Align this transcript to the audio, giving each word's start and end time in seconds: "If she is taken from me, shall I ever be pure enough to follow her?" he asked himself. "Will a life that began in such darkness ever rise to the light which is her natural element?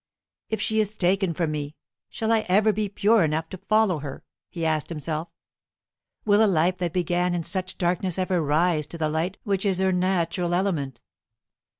"If 0.49 0.59
she 0.59 0.79
is 0.79 0.95
taken 0.95 1.31
from 1.35 1.51
me, 1.51 1.75
shall 2.09 2.31
I 2.31 2.39
ever 2.49 2.73
be 2.73 2.89
pure 2.89 3.23
enough 3.23 3.49
to 3.49 3.59
follow 3.59 3.99
her?" 3.99 4.23
he 4.49 4.65
asked 4.65 4.89
himself. 4.89 5.27
"Will 6.25 6.43
a 6.43 6.47
life 6.49 6.79
that 6.79 6.91
began 6.91 7.35
in 7.35 7.43
such 7.43 7.77
darkness 7.77 8.17
ever 8.17 8.41
rise 8.41 8.87
to 8.87 8.97
the 8.97 9.09
light 9.09 9.37
which 9.43 9.63
is 9.63 9.77
her 9.77 9.91
natural 9.91 10.55
element? 10.55 11.01